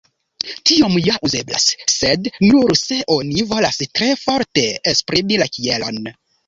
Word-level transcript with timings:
Tiom 0.69 0.95
ja 1.07 1.17
uzeblas, 1.29 1.67
sed 1.97 2.31
nur 2.47 2.75
se 2.85 2.99
oni 3.19 3.47
volas 3.55 3.81
tre 3.87 4.13
forte 4.27 4.69
esprimi 4.95 5.43
la 5.45 5.55
kielon. 5.59 6.07